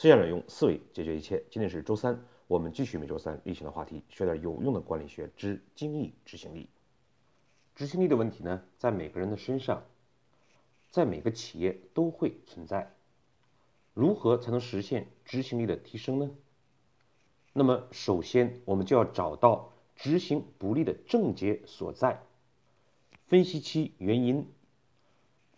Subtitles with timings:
[0.00, 1.44] 思想者用思维解决一切。
[1.50, 6.70] 今天是周三，我们继续每周三例行的话题，学点有用的管理学之精益执行力。
[7.74, 9.84] 执行力的问题呢，在每个人的身上，
[10.88, 12.94] 在每个企业都会存在。
[13.92, 16.30] 如何才能实现执行力的提升呢？
[17.52, 22.22] 那么，首先我们就要找到执行不力的症结所在，
[23.26, 24.50] 分析其原因。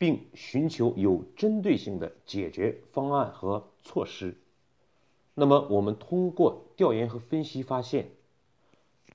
[0.02, 4.36] 并寻求有针对性的解决方案和措施。
[5.32, 8.08] 那么，我们通过调研和分析发现，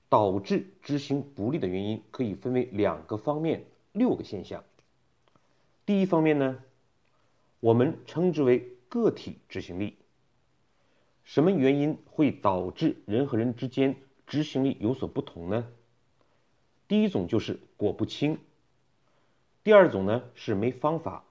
[0.08, 4.64] 导致执行不力的原因可以分为两个方面、六个现象。
[5.84, 6.58] 第一方面呢，
[7.60, 9.98] 我们称之为个体执行力。
[11.22, 13.94] 什么原因会导致人和人之间
[14.26, 15.68] 执行力有所不同呢？
[16.88, 18.38] 第一种就是果不清。
[19.64, 21.24] 第二种呢是没方法，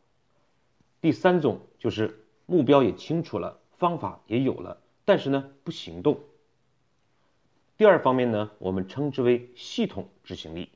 [1.01, 6.19] 第三种就是目标也清楚了，方法也有了，但是呢不行动。
[7.77, 10.69] 第二方面呢，我们称之为系统执行力，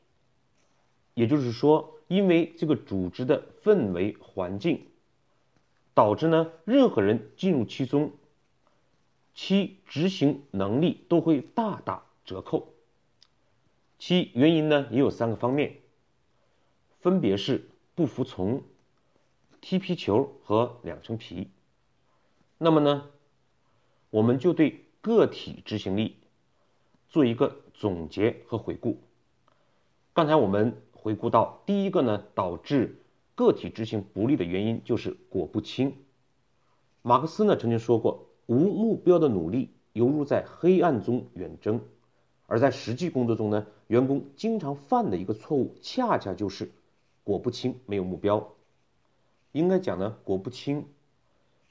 [1.14, 4.88] 也就是说，因为这个组织的氛围环境，
[5.94, 8.12] 导致呢任何人进入其中，
[9.34, 12.74] 其执行能力都会大打折扣。
[13.98, 15.81] 其原因呢也有三个方面。
[17.02, 18.62] 分别是不服从、
[19.60, 21.50] 踢皮球和两层皮。
[22.60, 23.10] 那么呢，
[24.12, 26.18] 我们就对个体执行力
[27.10, 29.00] 做一个总结和回顾。
[30.14, 33.02] 刚才我们回顾到，第一个呢，导致
[33.34, 35.96] 个体执行不利的原因就是果不清。
[37.02, 41.82] 马克思呢曾经说过，无目标的努力犹如在黑暗中远征。
[42.46, 46.72] 而在实际工作中呢，员工经常犯的一个错误，恰恰就是。
[47.32, 48.54] 果不清，没有目标。
[49.54, 50.86] 应该讲呢，果不清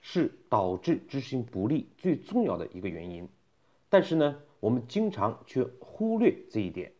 [0.00, 3.28] 是导致执行不力最重要的一个原因。
[3.91, 6.92] 但是呢，我们经常却忽略这一点。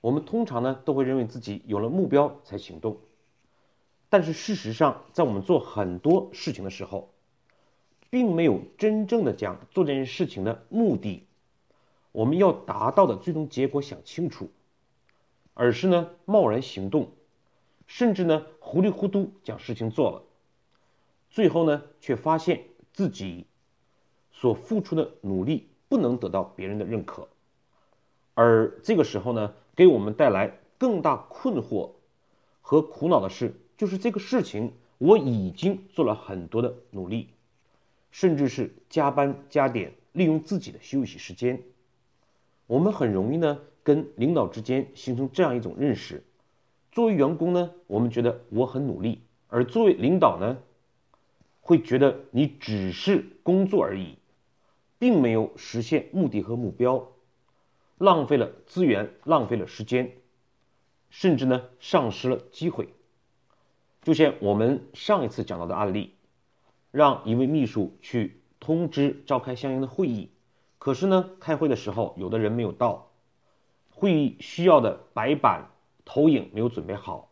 [0.00, 2.98] 我们通常呢，都会认为自己有了目标才行动。
[4.08, 7.12] 但是事实上，在我们做很多事情的时候，
[8.08, 11.26] 并没有真正的将做这件事情的目的，
[12.12, 14.48] 我们要达到的最终结果想清楚，
[15.52, 17.12] 而是呢，贸然行动。
[17.86, 20.22] 甚至呢，糊里糊涂将事情做了，
[21.30, 23.46] 最后呢，却发现自己
[24.32, 27.28] 所付出的努力不能得到别人的认可，
[28.34, 31.90] 而这个时候呢，给我们带来更大困惑
[32.60, 37.28] 和苦恼的是，就是这个事情我已经做了很多的努力，
[38.10, 41.62] 甚至是加班加点，利用自己的休息时间，
[42.66, 46.24] 我们很容易呢，跟领导之间形成这样一种认识。
[46.94, 49.18] 作为员工呢，我们觉得我很努力；
[49.48, 50.58] 而作为领导呢，
[51.60, 54.16] 会觉得你只是工作而已，
[55.00, 57.08] 并没有实现目的和目标，
[57.98, 60.12] 浪费了资源，浪费了时间，
[61.10, 62.88] 甚至呢，丧失了机会。
[64.04, 66.14] 就像我们上一次讲到的案例，
[66.92, 70.30] 让一位秘书去通知召开相应的会议，
[70.78, 73.10] 可是呢，开会的时候有的人没有到，
[73.90, 75.72] 会议需要的白板。
[76.04, 77.30] 投影没有准备好，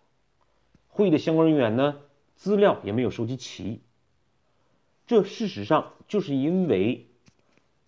[0.89, 2.01] 会议的相关人员呢，
[2.35, 3.83] 资料也没有收集齐。
[5.07, 7.07] 这事实上就是因为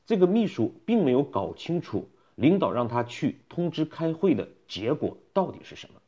[0.04, 6.00] 这个秘书并没有搞清楚领导让他去通知开会的结果到底是什么。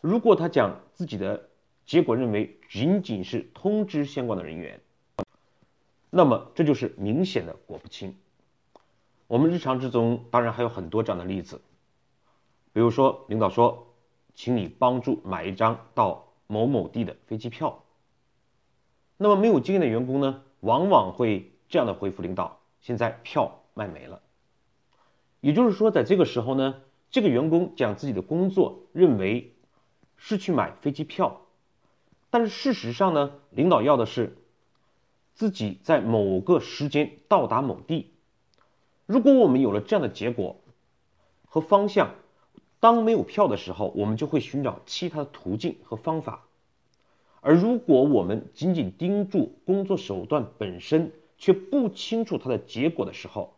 [0.00, 1.48] 如果他将自己的
[1.86, 4.80] 结果认为仅仅是通知相关的人员，
[6.10, 8.16] 那么这就是明显的果不清。
[9.26, 11.60] 我们日常之中当然还有很多这样的例子。
[12.78, 13.88] 比如说，领导说，
[14.36, 17.82] 请你帮助买一张到某某地的飞机票。
[19.16, 24.22] 那么没有经验的员工呢，往往会这样的回复领导：现在票卖没了。
[25.40, 26.76] 也就是说，在这个时候呢，
[27.10, 29.56] 这个员工将自己的工作认为
[30.16, 31.40] 是去买飞机票，
[32.30, 34.36] 但是事实上呢，领导要的是
[35.34, 38.12] 自己在某个时间到达某地。
[39.06, 40.60] 如果我们有了这样的结果
[41.44, 42.14] 和方向，
[42.80, 46.44] 当没有票的时候，我们就会寻找其他的途径和方法；
[47.40, 53.56] 而如果我们仅仅盯住工作手段本身，却不清楚它的结果的时候，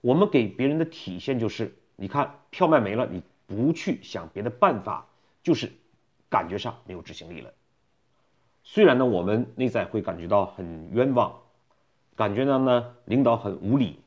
[0.00, 5.06] 我们给别人的体现就是：你看票卖没了，你不去想别的办法，
[5.42, 5.72] 就是
[6.28, 7.52] 感觉上没有执行力了。
[8.62, 11.34] 虽然呢，我们内在会感觉到很冤枉，
[12.16, 14.00] 感觉到呢领导很无理、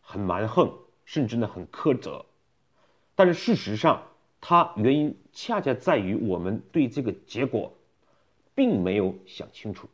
[0.00, 0.72] 很蛮横，
[1.04, 2.24] 甚至呢很苛责。
[3.14, 4.02] 但是事实上，
[4.40, 7.72] 它原因恰恰在于我们对这个结果
[8.54, 9.88] 并没有想清楚。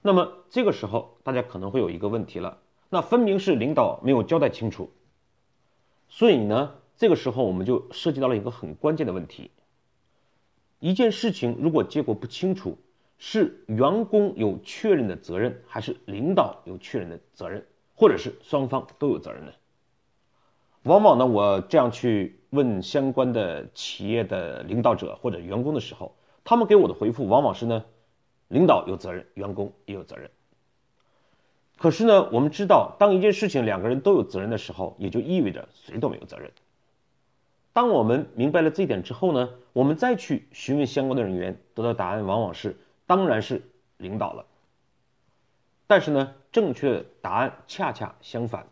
[0.00, 2.58] 那么这个时候大家可能会有一个问题了，
[2.90, 4.90] 那分明是领导没有交代清楚，
[6.08, 9.50] 所以呢，这个时候我们就涉及到了一个很关键的问题：
[10.80, 12.78] 一件事情如果结果不清楚，
[13.18, 17.64] 是员工有确认的责任，还是领导有确认的责任，
[17.94, 19.52] 或者是双方都有责任呢？
[20.84, 27.84] 往往呢，我这样去问相关的企业的领导者或者员工的时候，他们给我的回复往往是呢，
[28.48, 30.28] 领导有责任，员工也有责任。
[31.78, 36.50] 可是呢，我们知道，当一件事情两个人都有责任的时候，也就意味着谁都没有责任。
[37.72, 42.76] 当我们明白了这一点之后呢，我们再去询问相关的人员，得到答案往往是，
[43.06, 43.62] 当然是
[43.98, 44.44] 领导了。
[45.86, 48.66] 但是呢，正确的答案恰恰相反，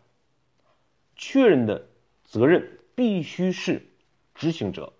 [1.15, 1.85] 确认的。
[2.31, 3.85] 责任必须是
[4.35, 4.93] 执行者，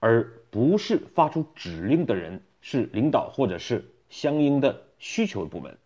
[0.00, 5.78] 而不是发出指令的人，是领导或者是相应的需求部门。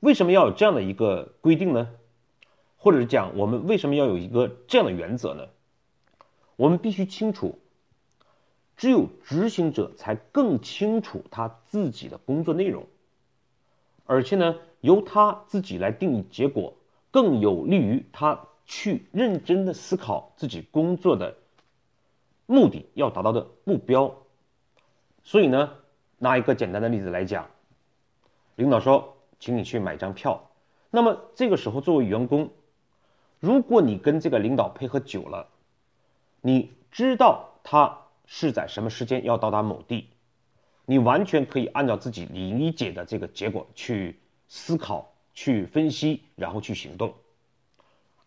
[0.00, 1.88] 为什么要有这样的一个规定呢？
[2.78, 5.46] 或者讲，我们为什么要有一个这样的原则呢？
[6.56, 7.60] 我们必须清楚，
[8.76, 12.88] 只有执行者才更清楚他自己的工作内容，
[14.04, 16.74] 而且呢，由他自己来定义结果，
[17.12, 18.47] 更有利于他。
[18.68, 21.34] 去认真的思考自己工作的
[22.46, 24.14] 目的要达到的目标，
[25.24, 25.72] 所以呢，
[26.18, 27.48] 拿一个简单的例子来讲，
[28.56, 30.50] 领导说，请你去买张票，
[30.90, 32.50] 那么这个时候作为员工，
[33.40, 35.48] 如果你跟这个领导配合久了，
[36.42, 40.10] 你知道他是在什么时间要到达某地，
[40.84, 47.14] 你完全可以按照自己理解的这个结果去思考、去分析，然后去行动。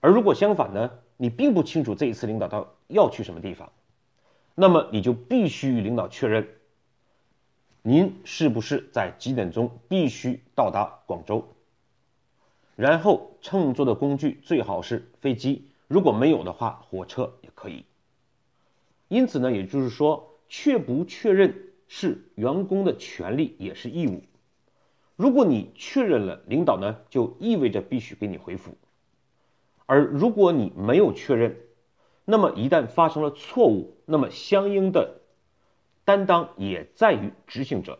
[0.01, 0.92] 而如果相反呢？
[1.18, 3.71] 你并不清楚这一次领导到要去什么地方，
[4.56, 6.48] 那么你就必须与领导确认，
[7.83, 11.48] 您是不是在几点钟必须到达广州？
[12.75, 17.86] 然后乘坐的工具最好是飞机，如果没有的话，火车也可以。
[19.07, 21.54] 因此呢，也就是说，确不确认
[21.88, 24.24] 是员工的权利，也是义务。
[25.18, 28.75] 如果你确认了，领导呢就意味着必须给你回复。
[29.91, 31.57] 而如果你没有确认，
[32.23, 35.19] 那么一旦发生了错误，那么相应的
[36.05, 37.99] 担当也在于执行者。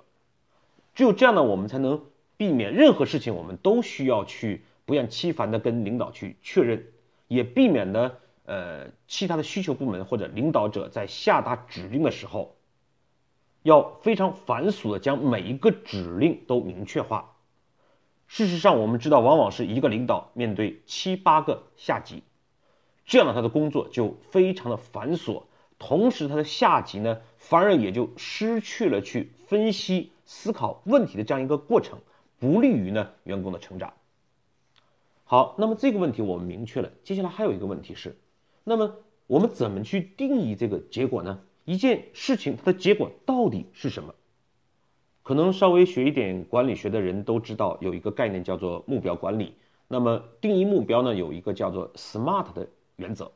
[0.96, 2.02] 只有这样呢，我们才能
[2.38, 6.86] 避免任何事情，我们都需要去不厌其烦的跟领导去确认，
[7.28, 8.14] 也避免呢，
[8.46, 12.56] 呃，其他的需求部门或者领导者在下达指令的时候，
[13.64, 17.36] 要非常繁琐的将每一个指令都明确化。
[18.34, 22.24] 事实上，我们知道，往往是一个领导面对七八个下级，
[23.06, 25.44] 这样的他的工作就非常的繁琐，
[25.78, 32.00] 同时他的下级呢，反而也就失去了去分析、思考问题的这样一个过程，
[32.40, 33.92] 不利于呢员工的成长。
[35.26, 38.18] 好，那么这个问题我们明确了，接下来还有一个问题是，
[38.64, 38.96] 那么
[39.28, 41.42] 我们怎么去定义这个结果呢？
[41.66, 44.16] 一件事情它的结果到底是什么？
[45.24, 49.54] 可能稍微学一点管理学的人都知道，有一个概念叫做目标管理。
[49.88, 53.32] 那么定义目标呢，有一个叫做 SMART 的原则。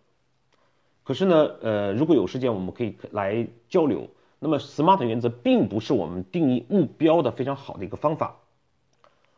[1.03, 4.09] 可是呢，呃，如果有时间，我们可以来交流。
[4.39, 8.37] 那么 SMART 原则并不是我们定义目标的非常好的一个方法。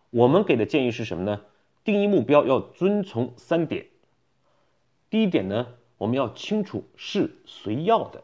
[0.10, 1.42] 我们给的建议是什么呢？
[1.84, 3.88] 定义目标要遵从三点。
[5.10, 8.24] 第一点呢，我们要清楚是谁要的。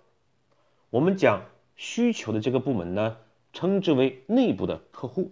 [0.89, 1.42] 我们讲
[1.75, 3.18] 需求的这个部门呢。
[3.53, 5.31] 称之为内部的客户。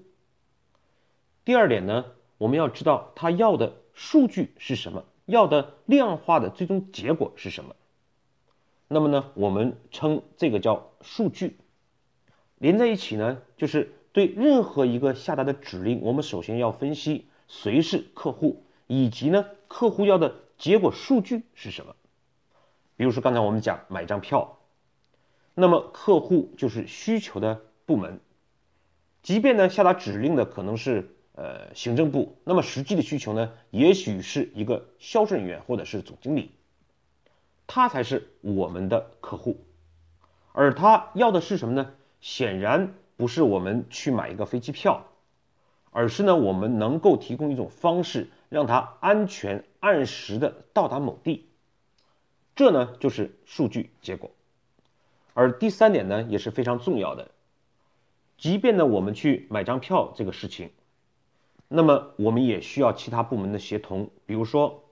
[1.43, 2.05] 第二点呢，
[2.37, 7.75] 我们要知道他要的数据是什么，要的量化的最终结果是什么。
[8.87, 11.57] 那么呢，我们称这个叫数据。
[12.59, 21.95] 连在一起呢，就是对任何一个下达的指令，我们首先要分析谁是客户，以及呢，客户要的结果数据是什么。
[22.95, 24.59] 比如说刚才我们讲买张票，
[25.55, 27.63] 那么客户就是需求的。
[27.91, 28.21] 部门，
[29.21, 36.51] 即便呢下达指令的可能是呃行政部，那么实际的需求呢，也许是一个销售人员或者是总经理，
[37.67, 39.57] 他才是我们的客户，
[40.53, 41.91] 而他要的是什么呢？
[42.21, 45.05] 显然不是我们去买一个飞机票，
[45.89, 51.49] 而是呢我们能够提供一种方式，让他安全按时的到达某地，
[52.55, 54.31] 这呢就是数据结果。
[55.33, 57.31] 而第三点呢也是非常重要的。
[58.41, 60.71] 即便呢，我们去买张票这个事情，
[61.67, 64.09] 那么我们也需要其他部门的协同。
[64.25, 64.83] 比如说，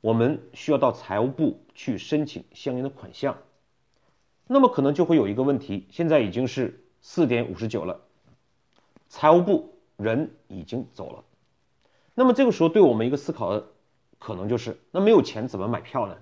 [0.00, 3.38] 我们需要到财务部去申请相应的款项，
[4.48, 8.00] 那么可能就会有一个问题：现在已经是四点五十九了，
[9.08, 11.22] 财务部人已经走了。
[12.16, 13.64] 那么这个时候，对我们一个思考的
[14.18, 16.18] 可能就是：那没有钱怎么买票呢？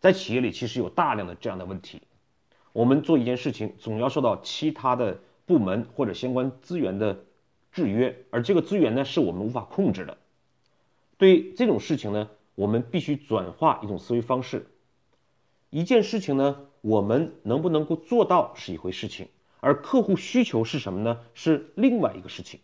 [0.00, 2.02] 在企业里，其实有大量的这样的问题。
[2.74, 7.24] 我们做一件事情，总要受到其他的部门或者相关资源的
[7.72, 10.18] 制约，而这个资源呢，是我们无法控制的。
[11.16, 14.66] 对这种事情呢，我们必须转化一种思维方式。
[15.70, 19.28] 一件事情呢，我们能不能够做到是一回事情，
[19.60, 21.20] 而客户需求是什么呢？
[21.32, 22.60] 是另外一个事情。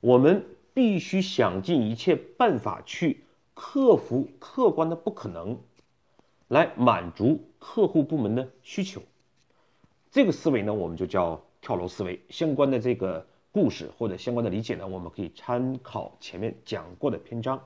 [0.00, 0.44] 我们。
[0.74, 5.58] 必须想尽一切办法去克服客观的不可能，
[6.52, 9.00] 来满足客户部门的需求。
[10.10, 12.20] 这个思维呢，我们就叫跳楼思维。
[12.28, 17.64] 相关的这个故事或者相关的理解呢，我们可以参考前面讲过的篇章。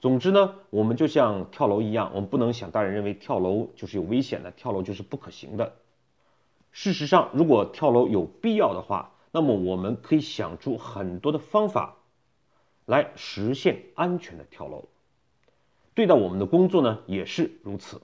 [0.00, 5.76] 总之呢，我们就像跳楼一样，我们不能想大人认为跳楼就是有危险的，跳楼就是不可行的。
[6.72, 11.94] 事实上，如果跳楼有必要的话，那么我们可以想出很多的方法。
[12.84, 14.84] 来实现安全的跳楼。
[15.98, 18.00] 对待我们的工作呢，也是如此。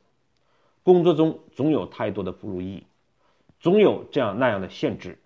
[0.83, 2.83] 工作中总有太多的不如意，
[3.61, 5.21] 总有这样那样的限制，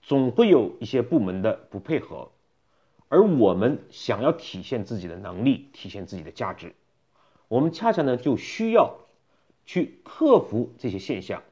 [0.00, 2.30] 总会有一些部门的不配合，
[3.08, 6.74] 而我们想要体现自己的能力，体现自己的价值，
[7.48, 8.96] 我们恰恰呢就需要
[9.66, 11.42] 去克服这些现象，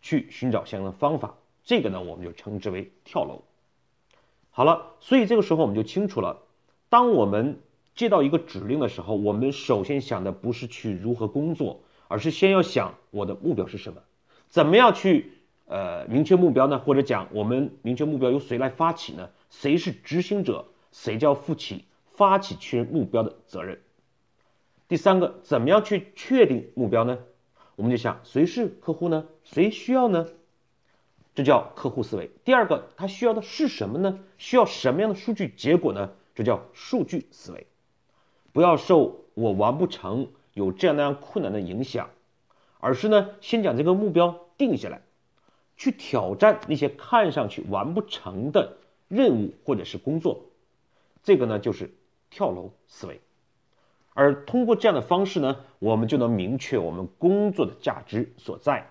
[0.00, 1.34] 去寻找相应的方法。
[1.64, 3.42] 这个呢，我们就称之为跳楼。
[4.50, 6.42] 好了，所以这个时候我们就清楚了。
[6.88, 7.58] 当我们
[7.94, 14.00] 接到一个指令的时候，我们首先想的不是去如何工作，而是先要想我的目标是什么，
[14.48, 15.32] 怎么样去
[15.66, 16.78] 呃明确目标呢？
[16.78, 19.28] 或者讲我们明确目标由谁来发起呢？
[19.50, 20.66] 谁是执行者？
[20.92, 23.78] 谁叫负起发起确认目标的责任？
[24.88, 27.18] 第三个，怎么样去确定目标呢？
[27.76, 29.26] 我们就想谁是客户呢？
[29.44, 30.26] 谁需要呢？
[31.32, 32.28] 这叫客户思维。
[32.44, 34.18] 第二个，他需要的是什么呢？
[34.36, 36.10] 需要什么样的数据结果呢？
[36.34, 37.66] 这叫数据思维，
[38.52, 42.10] 不要受我完不成有这样那样困难的影响，
[42.78, 45.02] 而是呢，先将这个目标定下来，
[45.76, 48.76] 去挑战那些看上去完不成的
[49.08, 50.46] 任务或者是工作，
[51.22, 51.92] 这个呢就是
[52.28, 53.20] 跳楼思维。
[54.12, 58.90] 而通过这样的方式呢，我们就能明确我们工作的价值所在。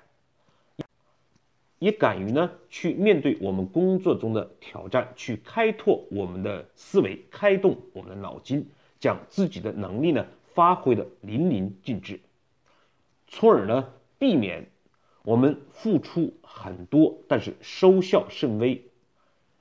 [1.77, 12.19] 也敢于呢去面对我们工作中的挑战，去开拓我们的思维，开动我们的脑筋，将自己的能力呢发挥的淋漓尽致，
[13.27, 14.69] 从而呢避免
[15.23, 18.83] 我们付出很多但是收效甚微，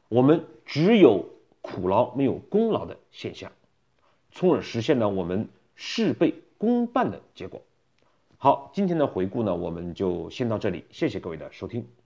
[0.09, 1.29] 我们只有
[1.61, 3.53] 苦劳没有功劳的现象，
[4.31, 7.63] 从而实现了我们事倍功半的结果。
[8.39, 11.98] 好，今天的回顾呢我们就先到这里，谢谢各位的收听。